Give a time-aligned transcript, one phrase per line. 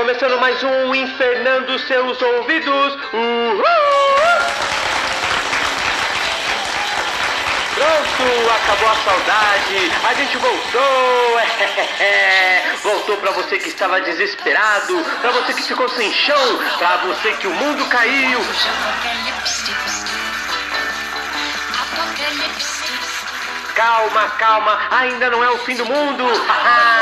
[0.00, 2.94] Começando mais um Infernando Seus Ouvidos.
[3.12, 3.62] Uhul!
[7.74, 11.40] Pronto, acabou a saudade, a gente voltou,
[12.82, 17.46] voltou pra você que estava desesperado, pra você que ficou sem chão, pra você que
[17.46, 18.40] o mundo caiu.
[23.74, 26.24] Calma, calma, ainda não é o fim do mundo.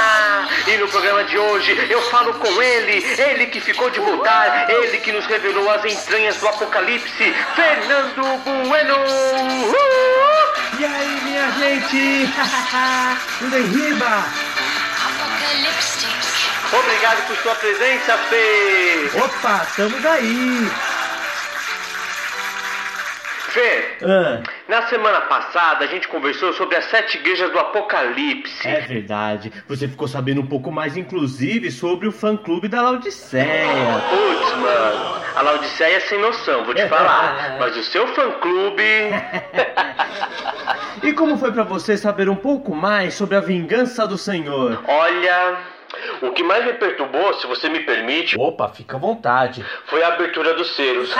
[0.68, 4.98] e no programa de hoje eu falo com ele, ele que ficou de voltar, ele
[4.98, 8.22] que nos revelou as entranhas do apocalipse, Fernando
[8.68, 8.96] Bueno.
[10.78, 12.32] E aí, minha gente?
[13.38, 14.24] Tudo em riba?
[16.70, 19.10] Obrigado por sua presença, Fê.
[19.14, 20.70] Opa, estamos aí.
[23.48, 28.68] Fê, Ah, na semana passada a gente conversou sobre as sete igrejas do Apocalipse.
[28.68, 29.50] é verdade.
[29.66, 34.02] Você ficou sabendo um pouco mais, inclusive, sobre o fã-clube da Laodiceia.
[34.10, 37.56] Putz, mano, a Laodiceia é sem noção, vou te falar.
[37.58, 38.82] Mas o seu fã-clube.
[41.02, 44.82] E como foi pra você saber um pouco mais sobre a vingança do Senhor?
[44.86, 45.56] Olha.
[46.22, 49.64] O que mais me perturbou, se você me permite, Opa, fica à vontade.
[49.86, 51.14] foi a abertura dos selos.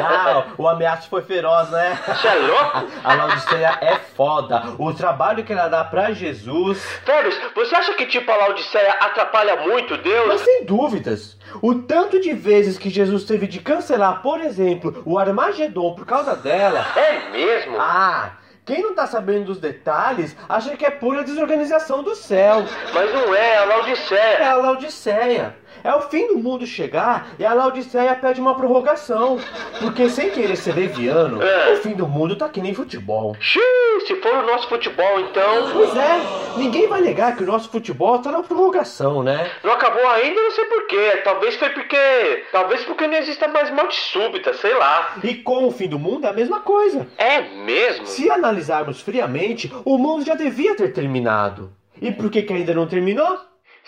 [0.00, 1.98] Ah, o ameaço foi feroz, né?
[2.06, 2.86] Você é louco?
[3.04, 4.62] A Laodiceia é foda.
[4.78, 6.80] O trabalho que ela dá pra Jesus.
[7.04, 10.40] Férias, você acha que tipo a Laodiceia atrapalha muito Mas Deus?
[10.42, 15.94] sem dúvidas, o tanto de vezes que Jesus teve de cancelar, por exemplo, o Armagedon
[15.94, 16.86] por causa dela.
[16.96, 17.76] É mesmo?
[17.80, 18.32] Ah,
[18.68, 22.66] quem não tá sabendo dos detalhes acha que é pura desorganização do céu.
[22.92, 24.50] Mas não é, a É Laodiceia.
[24.50, 25.56] a Laodiceia.
[25.84, 29.38] É o fim do mundo chegar e a Laodiceia pede uma prorrogação.
[29.80, 31.72] Porque sem querer ser leviano, É.
[31.72, 33.36] o fim do mundo tá que nem futebol.
[33.40, 35.70] Xiii, se for o nosso futebol, então.
[35.72, 36.20] Pois é,
[36.56, 39.50] ninguém vai negar que o nosso futebol tá na prorrogação, né?
[39.62, 41.20] Não acabou ainda, não sei porquê.
[41.24, 42.44] Talvez foi porque.
[42.52, 45.16] Talvez porque não exista mais morte súbita, sei lá.
[45.22, 47.06] E com o fim do mundo é a mesma coisa.
[47.16, 48.06] É mesmo?
[48.06, 51.72] Se analisarmos friamente, o mundo já devia ter terminado.
[52.00, 53.38] E por que, que ainda não terminou?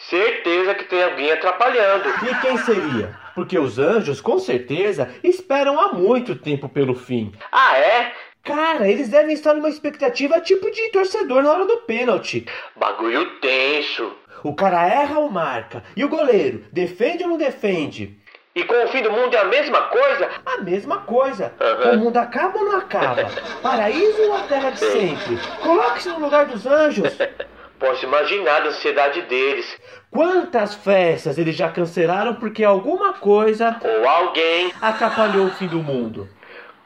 [0.09, 2.09] Certeza que tem alguém atrapalhando.
[2.09, 3.19] E quem seria?
[3.34, 7.33] Porque os anjos, com certeza, esperam há muito tempo pelo fim.
[7.53, 8.12] Ah, é?
[8.43, 12.47] Cara, eles devem estar numa expectativa tipo de torcedor na hora do pênalti.
[12.75, 14.12] Bagulho tenso.
[14.43, 15.84] O cara erra ou marca?
[15.94, 18.19] E o goleiro, defende ou não defende?
[18.55, 20.28] E com o fim do mundo é a mesma coisa?
[20.44, 21.53] A mesma coisa.
[21.61, 21.93] Aham.
[21.93, 23.31] O mundo acaba ou não acaba?
[23.62, 25.38] Paraíso ou a terra de sempre?
[25.62, 27.17] Coloque-se no lugar dos anjos.
[27.81, 29.67] Posso imaginar a ansiedade deles.
[30.11, 34.71] Quantas festas eles já cancelaram porque alguma coisa Ou alguém.
[34.83, 36.29] atrapalhou o fim do mundo?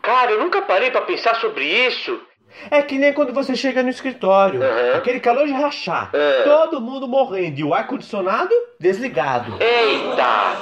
[0.01, 2.21] Cara, eu nunca parei pra pensar sobre isso.
[2.71, 4.97] É que nem quando você chega no escritório, Aham.
[4.99, 6.43] aquele calor de rachar, É.
[6.45, 9.57] todo mundo morrendo e o ar-condicionado desligado.
[9.61, 10.57] Eita!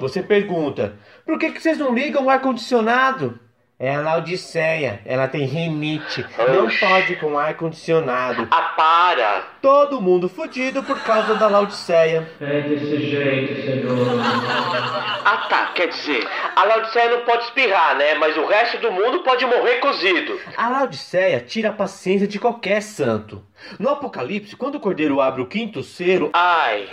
[0.00, 3.38] Você pergunta, por que, que vocês não ligam o ar-condicionado?
[3.82, 6.78] É a Laodiceia, ela tem rinite, não Oxi.
[6.80, 8.46] pode com ar-condicionado.
[8.50, 9.42] Ah, para!
[9.62, 12.30] Todo mundo fudido por causa da Laodiceia.
[12.42, 14.20] É desse jeito, Senhor.
[15.24, 18.14] Ah, tá, quer dizer, a Laodiceia não pode espirrar, né?
[18.16, 20.38] Mas o resto do mundo pode morrer cozido.
[20.58, 23.42] A Laodiceia tira a paciência de qualquer santo.
[23.78, 26.86] No Apocalipse, quando o cordeiro abre o quinto selo, Ai,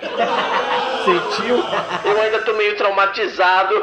[1.05, 1.55] sentiu?
[2.05, 3.73] eu ainda tô meio traumatizado.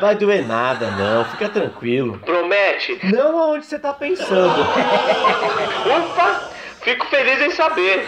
[0.00, 2.13] Vai doer nada, não, fica tranquilo.
[2.18, 2.98] Promete?
[3.12, 4.60] Não aonde você tá pensando.
[4.60, 6.50] Ufa!
[6.82, 8.04] Fico feliz em saber.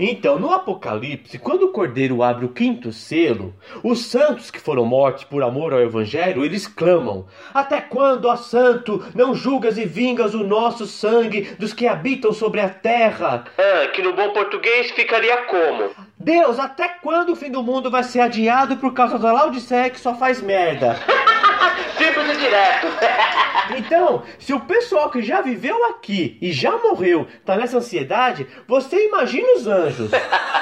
[0.00, 3.52] Então, no Apocalipse, quando o cordeiro abre o quinto selo,
[3.82, 9.04] os santos que foram mortos por amor ao evangelho, eles clamam: Até quando, ó santo,
[9.12, 13.44] não julgas e vingas o nosso sangue dos que habitam sobre a terra?
[13.58, 15.90] Ah, que no bom português ficaria como?
[16.16, 19.98] Deus, até quando o fim do mundo vai ser adiado por causa da Laodiceia que
[19.98, 20.96] só faz merda?
[22.38, 22.86] Direto.
[23.76, 29.08] Então, se o pessoal que já viveu aqui e já morreu tá nessa ansiedade, você
[29.08, 30.10] imagina os anjos.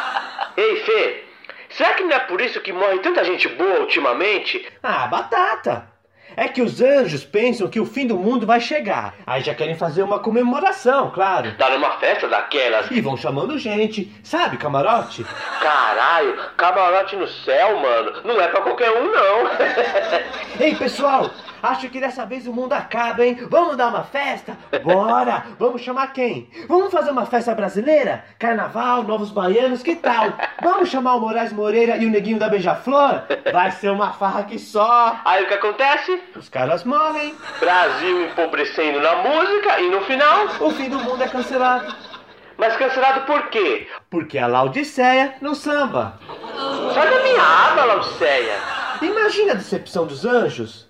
[0.56, 1.24] Ei, Fê,
[1.70, 4.66] será que não é por isso que morre tanta gente boa ultimamente?
[4.82, 5.88] Ah, batata!
[6.36, 9.14] É que os anjos pensam que o fim do mundo vai chegar.
[9.26, 11.52] Aí já querem fazer uma comemoração, claro.
[11.56, 12.90] Dar uma festa daquelas.
[12.90, 14.12] E vão chamando gente.
[14.22, 15.24] Sabe, camarote?
[15.60, 18.20] Caralho, camarote no céu, mano.
[18.24, 19.50] Não é pra qualquer um, não.
[20.60, 21.30] Ei, pessoal!
[21.62, 23.38] Acho que dessa vez o mundo acaba, hein?
[23.50, 24.56] Vamos dar uma festa?
[24.82, 25.44] Bora!
[25.58, 26.50] Vamos chamar quem?
[26.68, 28.24] Vamos fazer uma festa brasileira?
[28.38, 30.32] Carnaval, Novos Baianos, que tal?
[30.62, 33.22] Vamos chamar o Moraes Moreira e o Neguinho da Beija-Flor?
[33.52, 35.20] Vai ser uma farra que só!
[35.24, 36.22] Aí o que acontece?
[36.36, 37.34] Os caras morrem.
[37.58, 40.46] Brasil empobrecendo na música e no final.
[40.60, 41.94] O fim do mundo é cancelado.
[42.58, 43.86] Mas cancelado por quê?
[44.08, 46.18] Porque a Laodiceia no samba.
[46.94, 48.54] sai da minha aba, Laodiceia.
[49.02, 50.86] Imagina a decepção dos anjos.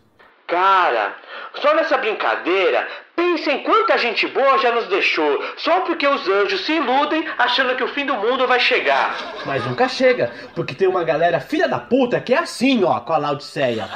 [0.47, 1.13] Cara,
[1.61, 6.65] só nessa brincadeira, pensa em quanta gente boa já nos deixou, só porque os anjos
[6.65, 9.17] se iludem achando que o fim do mundo vai chegar.
[9.45, 13.13] Mas nunca chega, porque tem uma galera filha da puta que é assim, ó, com
[13.13, 13.89] a Laodiceia.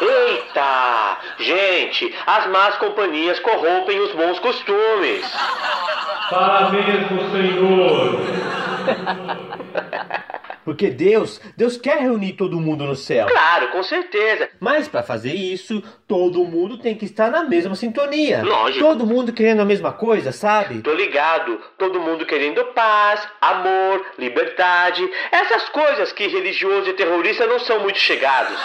[0.00, 1.18] Eita!
[1.38, 5.24] Gente, as más companhias corrompem os bons costumes.
[6.28, 8.20] Fala mesmo, Senhor.
[10.64, 13.26] Porque Deus, Deus quer reunir todo mundo no céu.
[13.26, 14.48] Claro, com certeza.
[14.58, 18.42] Mas para fazer isso, todo mundo tem que estar na mesma sintonia.
[18.42, 18.84] Lógico.
[18.84, 20.80] Todo mundo querendo a mesma coisa, sabe?
[20.80, 21.60] Tô ligado.
[21.78, 25.08] Todo mundo querendo paz, amor, liberdade.
[25.30, 28.58] Essas coisas que religioso e terrorista não são muito chegados.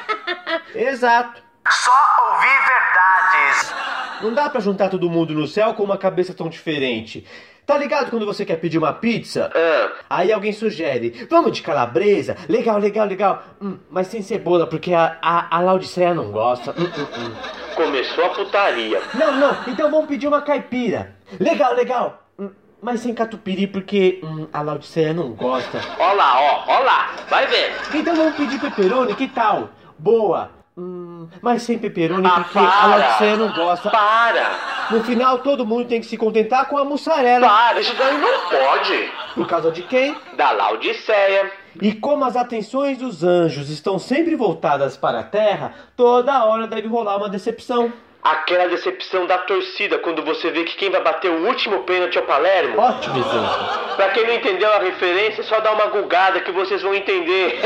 [0.74, 1.42] Exato.
[1.68, 1.90] Só
[2.32, 3.74] ouvir verdades.
[4.22, 7.26] Não dá pra juntar todo mundo no céu com uma cabeça tão diferente.
[7.66, 9.50] Tá ligado quando você quer pedir uma pizza?
[9.54, 12.36] Ah, Aí alguém sugere, vamos de calabresa?
[12.48, 13.42] Legal, legal, legal.
[13.62, 16.72] Hum, mas sem cebola, porque a, a, a Laodiceia não gosta.
[16.72, 17.34] Hum, hum, hum.
[17.76, 19.00] começou a putaria.
[19.14, 21.14] Não, não, então vamos pedir uma caipira.
[21.38, 22.24] Legal, legal.
[22.38, 22.50] Hum,
[22.82, 25.80] mas sem catupiry, porque hum, a Laodiceia não gosta.
[25.98, 27.10] Ó lá, ó, ó lá.
[27.28, 27.72] Vai ver.
[27.94, 29.70] Então vamos pedir pepperoni, que tal?
[29.98, 30.50] Boa.
[30.80, 32.86] Hum, mas sem pepperoni, Ah, porque a para.
[32.86, 33.90] Laodiceia não gosta.
[33.90, 34.50] Para.
[34.90, 37.46] No final, todo mundo tem que se contentar com a mussarela.
[37.46, 39.12] Para, isso daí não pode.
[39.34, 40.16] Por causa de quem?
[40.38, 41.52] Da Laodiceia.
[41.82, 46.88] E como as atenções dos anjos estão sempre voltadas para a terra, toda hora deve
[46.88, 47.92] rolar uma decepção.
[48.22, 52.20] Aquela decepção da torcida quando você vê que quem vai bater o último pênalti é
[52.20, 52.78] o Palermo.
[52.78, 53.96] Ótimo exemplo.
[53.96, 57.58] Pra quem não entendeu a referência, só dá uma gulgada que vocês vão entender.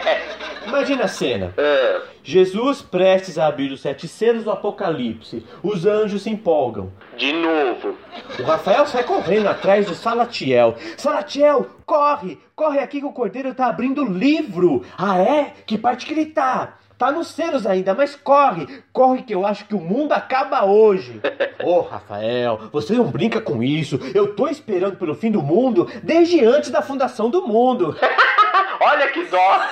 [0.66, 1.54] Imagina a cena.
[1.56, 1.85] Ah,
[2.28, 5.46] Jesus prestes a abrir os sete selos do Apocalipse.
[5.62, 6.90] Os anjos se empolgam.
[7.16, 7.94] de novo.
[8.40, 10.74] O Rafael sai correndo atrás do Salatiel.
[10.96, 12.36] Salatiel, corre!
[12.56, 14.82] Corre aqui que o cordeiro tá abrindo o livro!
[14.98, 15.52] Ah, é?
[15.64, 16.74] Que parte que ele tá?
[16.98, 18.66] Tá nos selos ainda, mas corre!
[18.92, 21.20] Corre que eu acho que o mundo acaba hoje!
[21.62, 24.00] Ô, Rafael, você não brinca com isso.
[24.12, 27.94] Eu tô esperando pelo fim do mundo desde antes da fundação do mundo.
[28.80, 29.60] Olha que dó.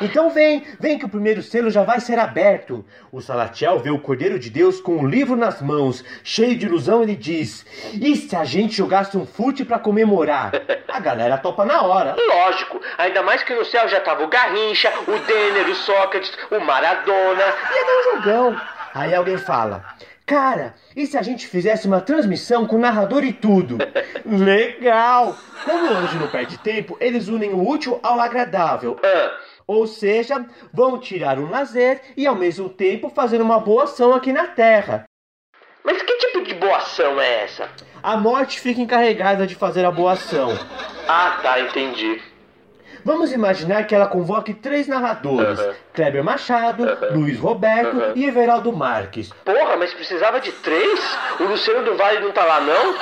[0.00, 2.84] Então vem, vem que o primeiro selo já vai ser aberto.
[3.12, 7.02] O Salatiel vê o Cordeiro de Deus com o livro nas mãos, cheio de ilusão,
[7.02, 10.52] ele diz: E se a gente jogasse um fute pra comemorar?
[10.88, 12.16] A galera topa na hora.
[12.28, 16.60] Lógico, ainda mais que no céu já tava o Garrincha, o Denner, o Sócrates, o
[16.60, 17.44] Maradona.
[17.44, 18.60] Ia dar um jogão.
[18.94, 19.84] Aí alguém fala:
[20.26, 23.76] Cara, e se a gente fizesse uma transmissão com narrador e tudo?
[24.24, 25.36] Legal!
[25.64, 28.98] Como o anjo não perde tempo, eles unem o útil ao agradável.
[29.04, 29.36] Ah,
[29.66, 34.32] Ou seja, vão tirar um lazer e ao mesmo tempo fazer uma boa ação aqui
[34.32, 35.04] na Terra.
[35.84, 37.68] mas que tipo de boa ação é essa?
[38.02, 40.50] A morte fica encarregada de fazer a boa ação.
[41.06, 42.20] Ah, tá, entendi.
[43.04, 45.74] Vamos imaginar que ela convoque três narradores: Aham.
[45.92, 48.12] Kleber Machado, Luiz Roberto Aham.
[48.14, 49.30] e Everaldo Marques.
[49.44, 51.00] Porra, mas precisava de três?
[51.38, 52.94] O Luciano do Vale não tá lá, não?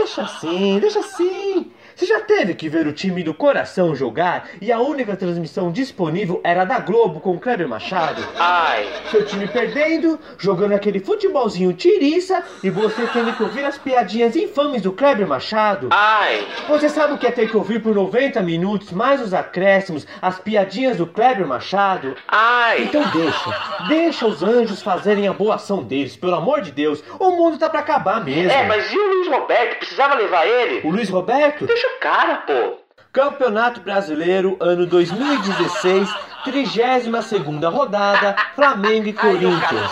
[0.00, 1.70] Deixa assim, deixa assim.
[1.96, 6.42] Você já teve que ver o time do coração jogar e a única transmissão disponível
[6.44, 8.22] era da Globo com Kleber Machado?
[8.38, 14.36] Ai, Seu time perdendo, jogando aquele futebolzinho tiriça e você tendo que ouvir as piadinhas
[14.36, 15.88] infames do Kleber Machado?
[15.90, 16.46] ai.
[16.68, 20.38] Você sabe o que é ter que ouvir por 90 minutos, mais os acréscimos, as
[20.38, 22.14] piadinhas do Kleber Machado?
[22.28, 27.02] Ai, Então deixa, deixa os anjos fazerem a boa ação deles, pelo amor de Deus.
[27.18, 28.50] O mundo tá pra acabar mesmo.
[28.50, 29.78] é, mas e o Luiz Roberto?
[29.78, 30.86] Precisava levar ele?
[30.86, 31.64] O Luiz Roberto?
[31.64, 32.78] Deixa o cara, pô.
[33.12, 36.08] Campeonato Brasileiro, ano 2016,
[36.44, 39.90] 32ª rodada, Flamengo e o Corinthians.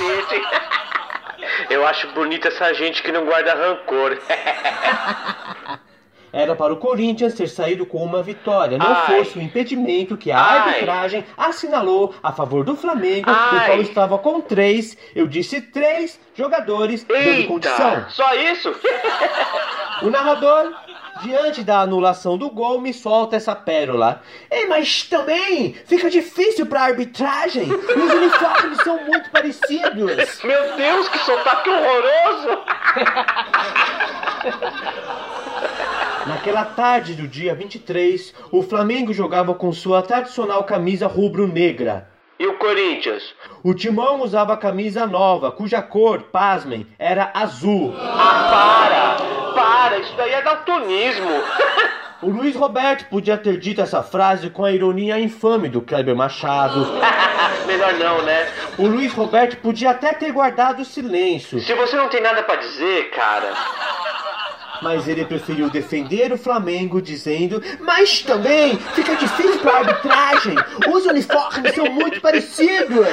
[1.70, 4.18] Eu acho bonita essa gente que não guarda rancor.
[6.34, 9.06] Era para o Corinthians ter saído com uma vitória, não Ai.
[9.06, 10.58] fosse o impedimento que a Ai.
[10.58, 13.66] arbitragem assinalou a favor do Flamengo, o Ai.
[13.66, 17.88] qual estava com três, eu disse três jogadores dando condição.
[17.88, 18.74] Eita, só isso?
[20.02, 20.72] O narrador,
[21.24, 24.22] diante da anulação do gol, me solta essa pérola.
[24.50, 27.64] Ei, mas também fica difícil para arbitragem.
[27.72, 30.40] Os uniformes são muito parecidos.
[30.44, 32.58] Meu Deus, que sotaque horroroso!
[36.26, 42.08] Naquela tarde do dia 23, o Flamengo jogava com sua tradicional camisa rubro-negra.
[42.38, 43.34] E o Corinthians?
[43.62, 47.94] O timão usava camisa nova, cuja cor, pasmem, era azul.
[47.96, 49.03] Ah, para!
[49.54, 51.30] Para, isso daí é daltonismo.
[52.22, 56.86] O Luiz Roberto podia ter dito essa frase com a ironia infame do Kleber Machado.
[57.66, 58.48] Melhor não, né?
[58.78, 61.60] O Luiz Roberto podia até ter guardado o silêncio.
[61.60, 63.52] Se você não tem nada pra dizer, cara.
[64.80, 70.54] Mas ele preferiu defender o Flamengo, dizendo: Mas também fica difícil para arbitragem.
[70.88, 73.06] Os uniformes são muito parecidos.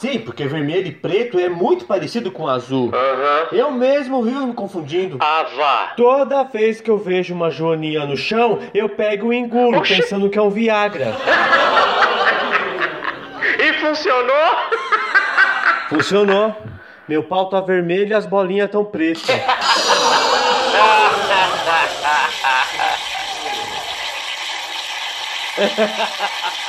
[0.00, 2.90] Sim, porque vermelho e preto é muito parecido com azul.
[2.90, 3.48] Aham.
[3.52, 5.18] Eu mesmo vivo me confundindo.
[5.20, 5.92] Ah, vá.
[5.94, 9.96] Toda vez que eu vejo uma joaninha no chão, eu pego e engulo, Oxi.
[9.96, 11.14] pensando que é um Viagra.
[13.58, 14.56] E funcionou?
[15.90, 16.56] Funcionou.
[17.06, 19.28] Meu pau tá vermelho e as bolinhas tão pretas.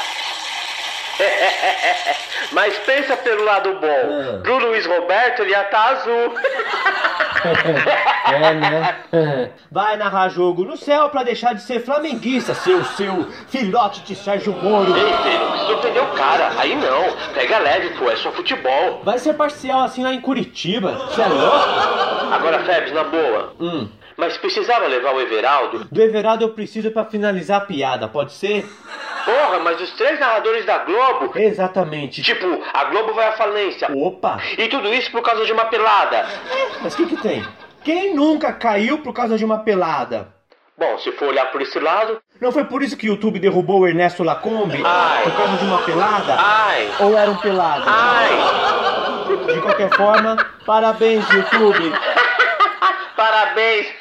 [2.51, 3.88] Mas pensa pelo lado bom.
[3.88, 4.42] Ah.
[4.42, 6.36] Pro Luiz Roberto ele ia estar azul.
[8.32, 8.96] É, né?
[9.72, 14.54] Vai narrar jogo no céu pra deixar de ser flamenguista, seu, seu filhote de Sérgio
[14.54, 14.96] Moro.
[14.96, 16.51] Ei, Fê, não precisa ofender o cara.
[16.58, 17.34] Aí não.
[17.34, 18.10] Pega leve, pô.
[18.12, 19.01] É só futebol.
[19.04, 20.92] Vai ser parcial assim lá em Curitiba.
[20.94, 22.32] Você é louco?
[22.32, 23.54] Agora, Febs, na boa.
[23.60, 23.88] Hum.
[24.16, 25.88] Mas precisava levar o Everaldo?
[25.92, 28.70] Do Everaldo eu preciso pra finalizar a piada, pode ser?
[29.25, 31.32] Porra, mas os três narradores da Globo...
[31.36, 32.22] Exatamente.
[32.22, 33.88] Tipo, a Globo vai à falência.
[33.92, 34.40] Opa!
[34.58, 36.25] E tudo isso por causa de uma pelada.
[36.82, 37.46] Mas o que que tem?
[37.84, 40.28] Quem nunca caiu por causa de uma pelada?
[40.78, 42.20] Bom, se for olhar por esse lado...
[42.40, 44.82] Não foi por isso que o YouTube derrubou o Ernesto Lacombe?
[44.84, 45.24] Ai.
[45.24, 46.36] Por causa de uma pelada?
[46.40, 46.90] Ai...
[47.00, 47.84] Ou era um pelado?
[47.86, 48.30] Ai...
[49.54, 51.94] De qualquer forma, parabéns, YouTube.
[53.16, 54.00] Parabéns!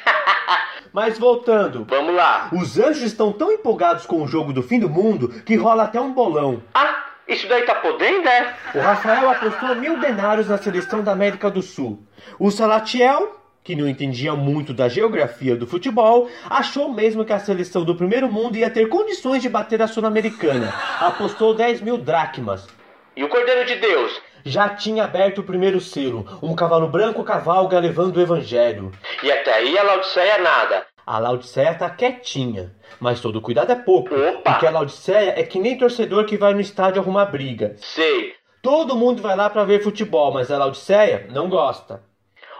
[0.93, 2.49] Mas voltando, Vamos lá.
[2.51, 5.99] os anjos estão tão empolgados com o jogo do fim do mundo que rola até
[6.01, 6.61] um bolão.
[6.73, 8.53] Ah, isso daí tá podendo, é?
[8.75, 12.03] O Rafael apostou mil denários na seleção da América do Sul.
[12.37, 17.85] O Salatiel, que não entendia muito da geografia do futebol, achou mesmo que a seleção
[17.85, 20.73] do primeiro mundo ia ter condições de bater a Sul-Americana.
[20.99, 22.67] Apostou 10 mil dracmas.
[23.15, 24.21] E o Cordeiro de Deus?
[24.43, 26.25] Já tinha aberto o primeiro selo.
[26.41, 28.91] Um cavalo branco cavalga levando o evangelho.
[29.23, 30.85] E até aí a Laodiceia nada.
[31.05, 32.71] A Laodiceia tá quietinha.
[32.99, 34.13] Mas todo cuidado é pouco.
[34.13, 34.51] Opa!
[34.51, 37.75] Porque a Laodiceia é que nem torcedor que vai no estádio arrumar briga.
[37.77, 38.33] Sei.
[38.61, 42.03] Todo mundo vai lá pra ver futebol, mas a Laodiceia não gosta.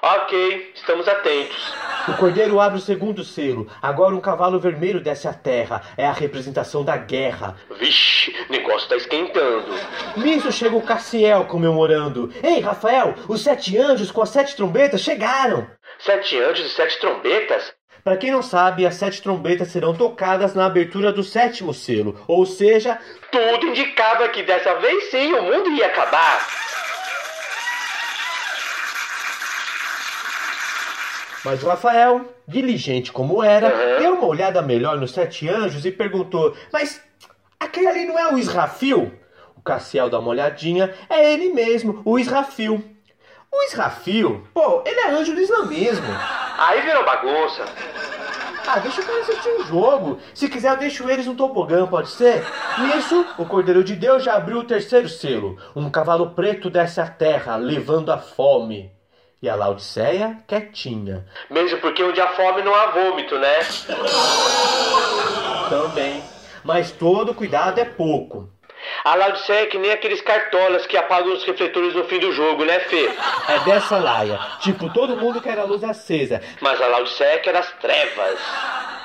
[0.04, 1.74] Ok, estamos atentos.
[2.08, 3.68] O cordeiro abre o segundo selo.
[3.80, 5.84] Agora um cavalo vermelho desce à terra.
[5.96, 7.56] É a representação da guerra.
[7.80, 9.68] Vixe, o negócio tá esquentando.
[10.18, 12.34] Nisso chega o Cassiel comemorando.
[12.42, 15.68] Ei, Rafael, os sete anjos com as sete trombetas chegaram!
[16.00, 17.72] Sete anjos e sete trombetas?
[18.04, 22.20] Pra quem não sabe, as sete trombetas serão tocadas na abertura do sétimo selo.
[22.28, 22.98] Ou seja,
[23.32, 26.71] Tudo indicava que dessa vez sim o mundo ia acabar.
[31.44, 34.00] Mas o Rafael, diligente como era, Uhum.
[34.00, 37.02] deu uma olhada melhor nos sete anjos e perguntou: Mas
[37.60, 39.12] aquele ali não é o Israfil?
[39.56, 42.84] O Cassiel dá uma olhadinha, é ele mesmo, o Israfil.
[43.52, 46.08] O Israfil, pô, ele é anjo do islamismo.
[46.58, 47.66] Aí virou bagunça.
[48.66, 50.20] Ah, deixa o cara assistir o jogo.
[50.34, 52.44] Se quiser, eu deixo eles no tobogã, pode ser?
[52.80, 55.58] Nisso, o Cordeiro de Deus já abriu o terceiro selo.
[55.76, 58.90] Um cavalo preto desce à terra, levando a fome.
[59.42, 61.26] E a Laodiceia, quietinha.
[61.50, 63.60] Mesmo porque onde há fome não há vômito, né?
[65.68, 66.24] Também.
[66.64, 68.48] Mas todo cuidado é pouco.
[69.04, 72.66] A Laodiceia é que nem aqueles cartolas que apagam os refletores no fim do jogo,
[72.66, 73.10] né, Fê?
[73.48, 74.40] É dessa laia.
[74.60, 76.40] Tipo, todo mundo quer a luz acesa.
[76.60, 78.40] Mas a Laodiceia quer as trevas.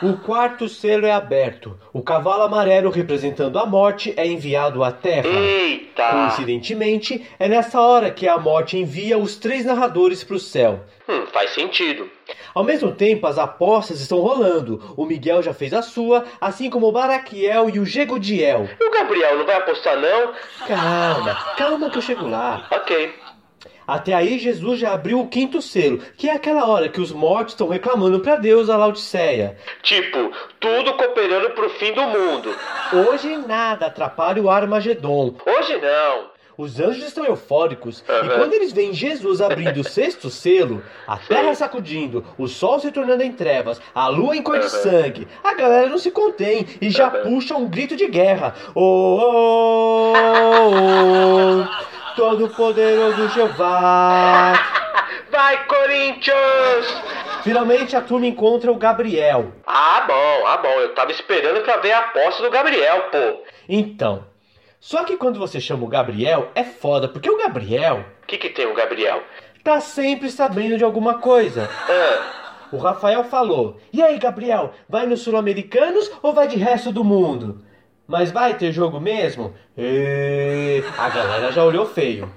[0.03, 1.79] O quarto selo é aberto.
[1.93, 5.27] O cavalo amarelo representando a morte é enviado à terra.
[5.29, 6.11] Eita!
[6.11, 10.81] Coincidentemente, é nessa hora que a morte envia os três narradores para o céu.
[11.09, 12.11] Hum, faz sentido.
[12.55, 14.95] Ao mesmo tempo, as apostas estão rolando.
[14.97, 18.69] O Miguel já fez a sua, assim como o Baraquiel e o Gegodiel.
[18.79, 20.33] E o Gabriel não vai apostar, não?
[20.67, 22.67] Calma, calma que eu chego lá.
[22.71, 23.15] Ok.
[23.87, 27.55] Até aí, Jesus já abriu o quinto selo, que é aquela hora que os mortos
[27.55, 29.57] estão reclamando para Deus a Laodiceia.
[29.83, 32.55] Tipo, tudo cooperando pro fim do mundo.
[32.93, 35.35] Hoje nada atrapalha o Armagedon.
[35.47, 36.37] Hoje não.
[36.59, 38.39] Os anjos estão eufóricos e Aham.
[38.39, 43.23] quando eles veem Jesus abrindo o sexto selo, a terra sacudindo, o sol se tornando
[43.23, 47.09] em trevas, a lua em cor de sangue, a galera não se contém e já
[47.09, 47.23] Aham.
[47.25, 48.55] puxa um grito de guerra.
[48.75, 50.73] Oh, oh, oh,
[51.61, 51.87] oh,
[52.17, 54.53] todo poderoso Jeová.
[55.31, 57.03] Vai, Corinthians!
[57.43, 59.53] Finalmente a turma encontra o Gabriel.
[59.67, 60.69] Ah, bom, ah, bom.
[60.81, 63.43] Eu tava esperando pra ver a aposta do Gabriel, pô.
[63.69, 64.25] Então,
[64.81, 68.49] só que quando você chama o Gabriel é foda, porque o Gabriel O que que
[68.51, 69.23] tem o Gabriel?
[69.63, 71.69] tá sempre sabendo de alguma coisa.
[71.89, 72.23] Ah,
[72.73, 77.63] O Rafael falou: E aí, Gabriel, vai nos Sul-Americanos ou vai de resto do mundo?
[78.07, 79.53] Mas vai ter jogo mesmo?
[79.77, 80.83] E...
[80.97, 82.31] A galera já olhou feio.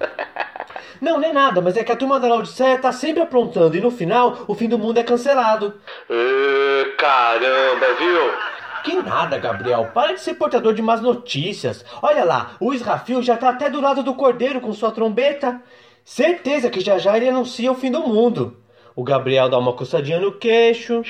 [0.99, 3.81] Não, não é nada, mas é que a turma da Laodiceia tá sempre aprontando e
[3.81, 5.75] no final o fim do mundo é cancelado.
[6.09, 8.49] Ê, caramba, viu?
[8.83, 9.91] Que nada, Gabriel.
[9.93, 11.85] Para de ser portador de más notícias.
[12.01, 15.61] Olha lá, o Israfil já tá até do lado do cordeiro com sua trombeta.
[16.03, 18.57] Certeza que já já ele anuncia o fim do mundo.
[18.95, 21.01] O Gabriel dá uma coçadinha no queixo.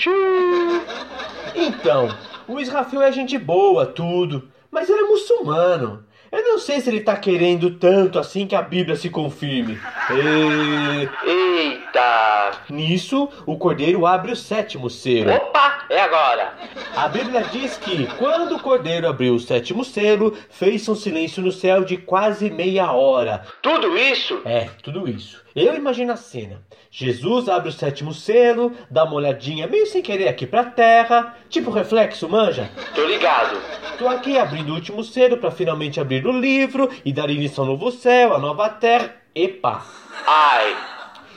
[1.56, 2.10] Então,
[2.48, 4.49] o Israfil é gente boa, tudo.
[4.72, 6.06] Mas ele é muçulmano.
[6.32, 9.80] Eu não sei se ele tá querendo tanto assim que a Bíblia se confirme.
[10.12, 11.28] E...
[11.28, 12.52] Eita!
[12.70, 15.34] Nisso, o cordeiro abre o sétimo selo.
[15.34, 16.54] Opa, é agora.
[16.96, 21.52] A Bíblia diz que, quando o cordeiro abriu o sétimo selo, fez um silêncio no
[21.52, 23.44] céu de quase meia hora.
[23.62, 24.42] Tudo isso?
[24.46, 25.44] É, tudo isso.
[25.56, 26.62] Eu imagino a cena.
[26.92, 31.72] Jesus abre o sétimo selo, dá uma olhadinha meio sem querer aqui pra terra, tipo
[31.72, 32.70] reflexo, manja?
[32.94, 33.60] Tô ligado.
[33.98, 37.68] Tô aqui abrindo o último selo pra finalmente abrir o livro e dar início ao
[37.68, 39.16] novo céu, à nova terra.
[39.36, 39.86] Epa!
[40.28, 40.76] Ai,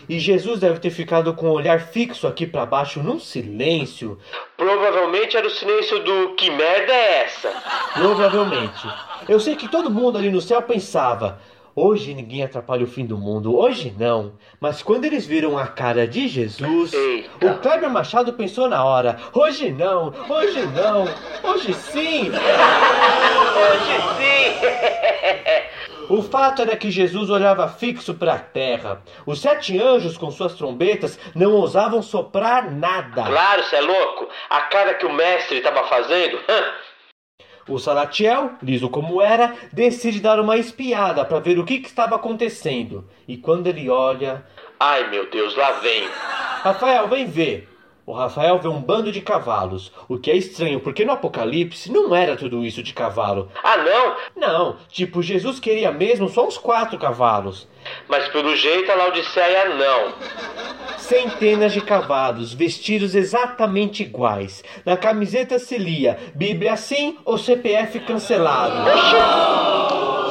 [0.09, 4.19] E Jesus deve ter ficado com o olhar fixo aqui pra baixo num silêncio.
[4.57, 7.51] provavelmente era o silêncio do que merda é essa?
[7.95, 8.89] Provavelmente.
[9.29, 11.39] Eu sei que todo mundo ali no céu pensava:
[11.77, 14.33] hoje ninguém atrapalha o fim do mundo, hoje não.
[14.61, 17.47] Mas quando eles viram a cara de Jesus, Eita.
[17.47, 21.05] o Kleber Machado pensou na hora: hoje não, hoje não,
[21.49, 22.31] hoje sim.
[23.63, 24.52] Hoje sim!
[26.13, 29.03] O fato era que Jesus olhava fixo para a terra.
[29.25, 33.23] Os sete anjos, com suas trombetas, não ousavam soprar nada.
[33.25, 34.29] claro, cê é louco.
[34.51, 36.39] A cara que o mestre tava fazendo.
[37.67, 42.17] O Salatiel, liso como era, decide dar uma espiada para ver o que, que estava
[42.17, 43.09] acontecendo.
[43.27, 44.45] E quando ele olha,
[44.79, 46.07] Ai, meu Deus, lá vem.
[46.63, 47.72] Rafael, vem ver.
[48.13, 52.15] O Rafael vê um bando de cavalos, o que é estranho porque no Apocalipse não
[52.15, 53.49] era tudo isso de cavalo.
[53.65, 54.17] Ah, não?
[54.37, 57.67] Não, tipo, Jesus queria mesmo só uns quatro cavalos.
[58.07, 60.13] Mas pelo jeito a Laodiceia não.
[60.99, 64.63] Centenas de cavalos, vestidos exatamente iguais.
[64.85, 68.91] Na camiseta se lia Bíblia sim ou CPF cancelado.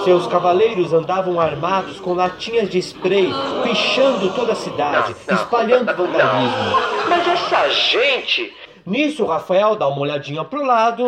[0.03, 3.31] Seus cavaleiros andavam armados com latinhas de spray,
[3.63, 6.75] pichando toda a cidade, espalhando vandalismo.
[7.07, 8.53] Mas essa gente.
[8.85, 11.07] Nisso, o Rafael dá uma olhadinha pro lado.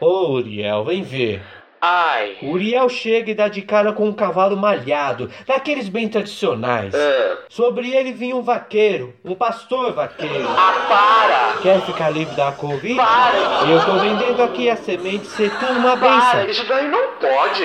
[0.00, 1.42] Ô, Uriel, vem ver.
[1.82, 2.36] Ai.
[2.42, 6.94] Uriel chega e dá de cara com um cavalo malhado, daqueles bem tradicionais.
[6.94, 7.38] Ah.
[7.48, 10.46] Sobre ele vinha um vaqueiro, um pastor vaqueiro.
[10.46, 11.62] Ah, para!
[11.62, 12.94] Quer ficar livre da Covid?
[12.96, 13.66] Para!
[13.66, 16.10] Eu tô vendendo aqui a semente ser tudo uma Para!
[16.36, 16.50] benção.
[16.50, 17.64] Isso daí não pode!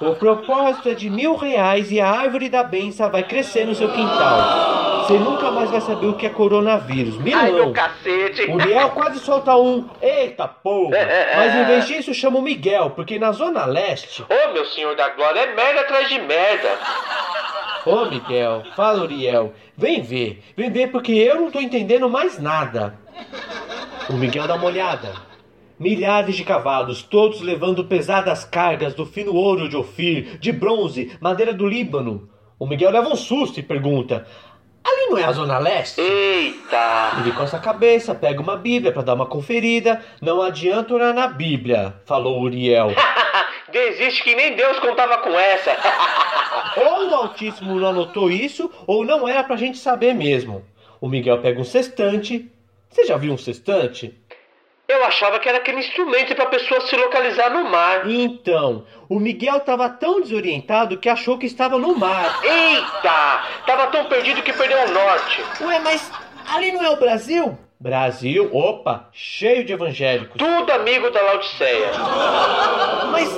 [0.00, 3.90] O propósito é de mil reais e a árvore da benção vai crescer no seu
[3.90, 5.04] quintal.
[5.06, 7.16] Você nunca mais vai saber o que é coronavírus.
[7.16, 7.72] Ai, meu Milão.
[7.72, 8.42] cacete!
[8.50, 9.88] O Uriel quase solta um.
[10.02, 10.98] Eita porra!
[11.36, 14.22] Mas em vez disso chama o Miguel, porque na Zona Leste.
[14.24, 16.68] Ô, meu senhor da glória, é merda atrás de merda!
[17.86, 22.98] Ô Miguel, fala Uriel, vem ver, vem ver porque eu não tô entendendo mais nada.
[24.10, 25.12] O Miguel dá uma olhada.
[25.78, 31.52] Milhares de cavalos, todos levando pesadas cargas do fino ouro de Ofir, de bronze, madeira
[31.52, 32.30] do Líbano.
[32.58, 34.26] O Miguel leva um susto e pergunta:
[34.82, 36.00] Ali não é a Zona Leste?
[36.00, 37.18] Eita!
[37.20, 40.02] Ele coça a cabeça, pega uma Bíblia para dar uma conferida.
[40.22, 42.88] Não adianta orar na Bíblia, falou Uriel.
[43.70, 45.76] Desiste que nem Deus contava com essa!
[46.80, 50.64] Ou o Altíssimo não anotou isso, ou não era pra gente saber mesmo.
[51.00, 52.50] O Miguel pega um sextante.
[52.88, 54.14] Você já viu um sextante?
[54.88, 58.08] Eu achava que era aquele instrumento pra pessoa se localizar no mar.
[58.08, 62.38] Então, o Miguel estava tão desorientado que achou que estava no mar.
[62.44, 63.42] Eita!
[63.66, 65.42] Tava tão perdido que perdeu o norte.
[65.60, 66.10] Ué, mas
[66.48, 67.58] ali não é o Brasil?
[67.80, 70.36] Brasil, opa, cheio de evangélicos.
[70.38, 71.90] Tudo amigo da Laodiceia.
[73.10, 73.28] Mas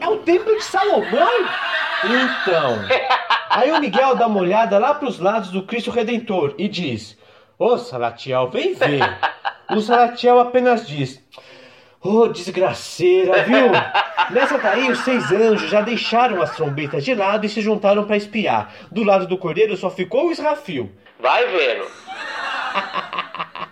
[0.00, 1.48] é o templo de Salomão?
[2.04, 2.78] Então.
[3.50, 7.16] Aí o Miguel dá uma olhada lá para os lados do Cristo Redentor e diz:
[7.58, 9.00] Ô Salatiel, vem ver.
[9.70, 11.22] O Salatiel apenas diz:
[12.00, 13.70] Ô desgraceira, viu?
[14.30, 18.16] Nessa daí, os seis anjos já deixaram as trombetas de lado e se juntaram para
[18.16, 18.72] espiar.
[18.90, 20.90] Do lado do cordeiro só ficou o Israfil.
[21.20, 21.86] Vai vendo.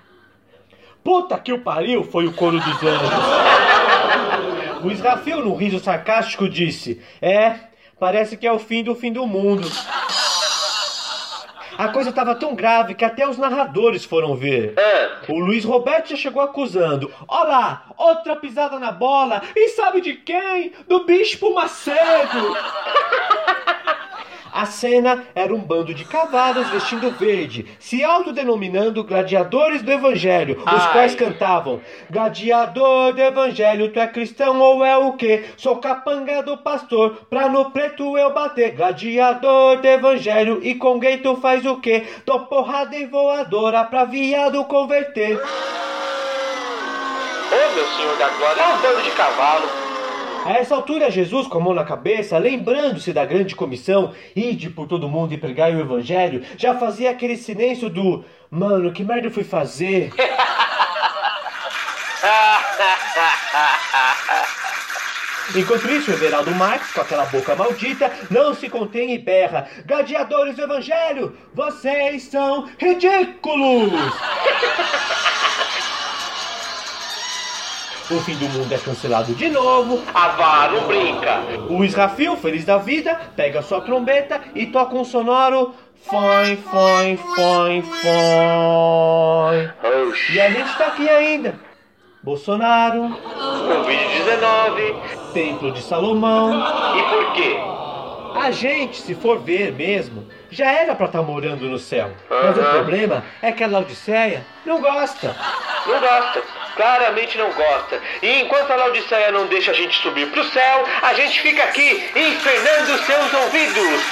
[1.02, 3.10] Puta que o pariu, foi o coro dos anjos.
[4.82, 7.54] O Israfil, num riso sarcástico, disse: É,
[7.98, 9.66] parece que é o fim do fim do mundo.
[11.78, 14.74] A coisa estava tão grave que até os narradores foram ver.
[14.78, 17.12] Ah, O Luiz Roberto já chegou acusando.
[17.28, 19.42] Olá, outra pisada na bola.
[19.54, 20.72] E sabe de quem?
[20.88, 21.96] Do Bispo Macedo.
[24.56, 30.82] A cena era um bando de cavalos vestindo verde, se autodenominando gladiadores do evangelho, os
[30.82, 30.92] Ai.
[30.92, 35.44] quais cantavam: Gladiador do evangelho, tu é cristão ou é o quê?
[35.58, 38.74] Sou capanga do pastor, pra no preto eu bater.
[38.74, 42.06] Gladiador do evangelho, e com gay tu faz o quê?
[42.24, 45.38] Tô porrada e voadora pra viado converter.
[47.52, 49.85] Ô meu senhor da glória, é um bando de cavalo.
[50.46, 54.86] A essa altura, Jesus, com a mão na cabeça, lembrando-se da grande comissão, ide por
[54.86, 59.32] todo mundo e pregai o evangelho, já fazia aquele silêncio do Mano, que merda eu
[59.32, 60.12] fui fazer?
[65.56, 70.54] Enquanto isso, o Everaldo Marques, com aquela boca maldita, não se contém e berra: Gladiadores
[70.54, 73.90] do Evangelho, vocês são ridículos!
[78.08, 80.00] O fim do mundo é cancelado de novo.
[80.14, 81.40] Avá, não brinca.
[81.68, 85.74] O Israfil, feliz da vida, pega sua trombeta e toca um sonoro.
[86.04, 89.70] Foi, foi, foi, foi.
[90.32, 91.58] E a gente tá aqui ainda.
[92.22, 95.32] Bolsonaro, Covid-19.
[95.32, 96.64] Templo de Salomão.
[96.96, 97.56] E por quê?
[98.40, 102.12] A gente, se for ver mesmo, já era pra estar morando no céu.
[102.30, 105.34] Mas o problema é que a Laodiceia não gosta.
[105.86, 106.42] Não gosta.
[106.76, 108.00] Claramente não gosta.
[108.22, 112.10] E enquanto a Laodiceia não deixa a gente subir pro céu, a gente fica aqui
[112.14, 114.02] enfrenando seus ouvidos.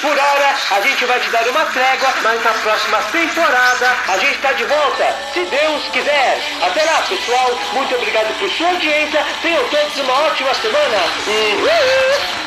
[0.00, 4.38] Por hora, a gente vai te dar uma trégua, mas na próxima temporada a gente
[4.38, 6.40] tá de volta, se Deus quiser.
[6.62, 7.58] Até lá, pessoal.
[7.74, 9.24] Muito obrigado por sua audiência.
[9.42, 10.98] Tenham todos uma ótima semana.
[11.26, 12.39] Uhul!